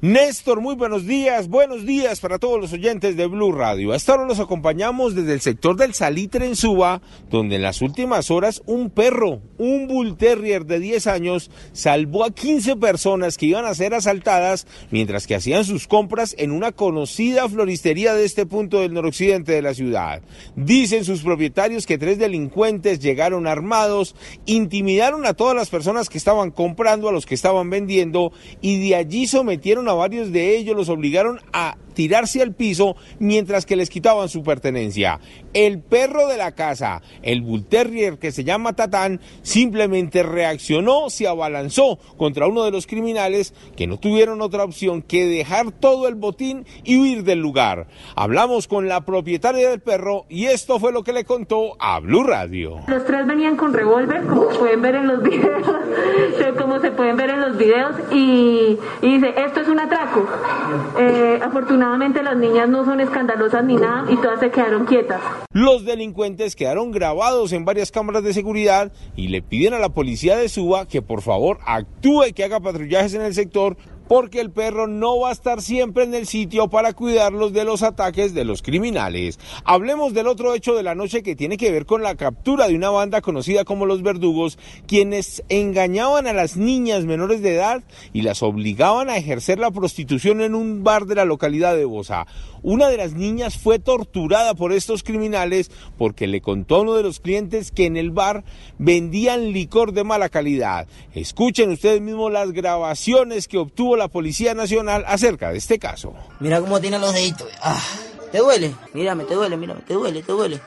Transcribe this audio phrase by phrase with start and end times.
[0.00, 3.92] Néstor, muy buenos días, buenos días para todos los oyentes de Blue Radio.
[3.92, 7.00] Hasta ahora los acompañamos desde el sector del Salitre en Suba,
[7.30, 12.32] donde en las últimas horas un perro, un Bull Terrier de 10 años, salvó a
[12.32, 17.48] 15 personas que iban a ser asaltadas mientras que hacían sus compras en una conocida
[17.48, 20.22] floristería de este punto del noroccidente de la ciudad.
[20.56, 24.16] Dicen sus propietarios que tres delincuentes llegaron armados,
[24.46, 28.96] intimidaron a todas las personas que estaban comprando, a los que estaban vendiendo y de
[28.96, 33.90] allí sometieron a varios de ellos, los obligaron a tirarse al piso mientras que les
[33.90, 35.20] quitaban su pertenencia.
[35.52, 41.28] El perro de la casa, el Bull Terrier que se llama Tatán, simplemente reaccionó, se
[41.28, 46.14] abalanzó contra uno de los criminales que no tuvieron otra opción que dejar todo el
[46.14, 47.88] botín y huir del lugar.
[48.16, 52.24] Hablamos con la propietaria del perro y esto fue lo que le contó a Blue
[52.24, 52.80] Radio.
[52.88, 55.66] Los tres venían con revólver, como pueden ver en los videos,
[56.58, 60.26] como se pueden ver en los videos, y, y dice, esto es un atraco.
[60.98, 65.20] Eh, afortunadamente las niñas no son escandalosas ni nada y todas se quedaron quietas.
[65.52, 70.36] Los delincuentes quedaron grabados en varias cámaras de seguridad y le piden a la policía
[70.36, 73.76] de Suba que por favor actúe y que haga patrullajes en el sector
[74.08, 77.82] porque el perro no va a estar siempre en el sitio para cuidarlos de los
[77.82, 79.38] ataques de los criminales.
[79.64, 82.74] Hablemos del otro hecho de la noche que tiene que ver con la captura de
[82.74, 88.22] una banda conocida como los verdugos, quienes engañaban a las niñas menores de edad y
[88.22, 92.26] las obligaban a ejercer la prostitución en un bar de la localidad de Bosa.
[92.64, 97.02] Una de las niñas fue torturada por estos criminales porque le contó a uno de
[97.02, 98.44] los clientes que en el bar
[98.78, 100.86] vendían licor de mala calidad.
[101.12, 106.14] Escuchen ustedes mismos las grabaciones que obtuvo la Policía Nacional acerca de este caso.
[106.40, 107.48] Mira cómo tiene los deditos.
[107.62, 107.80] Ah,
[108.30, 108.74] ¿Te duele?
[108.94, 110.60] Mírame, te duele, mírame, te duele, te duele.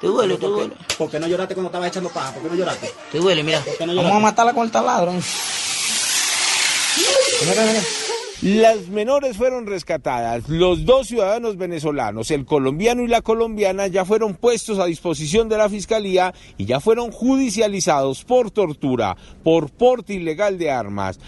[0.00, 0.74] Te duele, te duele.
[0.98, 2.32] ¿Por qué no lloraste cuando estaba echando paja?
[2.32, 2.90] ¿Por qué no lloraste?
[3.10, 3.62] Te duele, mira.
[3.86, 5.12] no Vamos a matarla con el taladro.
[5.12, 5.22] Mira,
[7.64, 7.80] mira.
[8.42, 10.48] Las menores fueron rescatadas.
[10.48, 15.56] Los dos ciudadanos venezolanos, el colombiano y la colombiana, ya fueron puestos a disposición de
[15.56, 21.18] la fiscalía y ya fueron judicializados por tortura, por porte ilegal de armas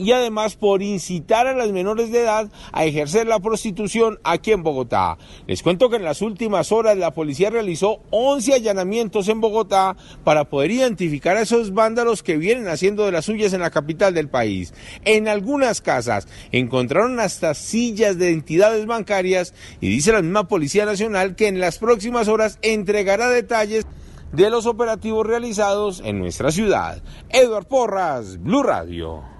[0.00, 4.62] y además por incitar a las menores de edad a ejercer la prostitución aquí en
[4.62, 5.18] Bogotá.
[5.46, 10.44] Les cuento que en las últimas horas la policía realizó 11 allanamientos en Bogotá para
[10.44, 14.30] poder identificar a esos vándalos que vienen haciendo de las suyas en la capital del
[14.30, 14.72] país.
[15.04, 19.52] En algunas casas encontraron hasta sillas de entidades bancarias
[19.82, 23.86] y dice la misma Policía Nacional que en las próximas horas entregará detalles
[24.32, 27.02] de los operativos realizados en nuestra ciudad.
[27.28, 29.39] Edward Porras, Blue Radio.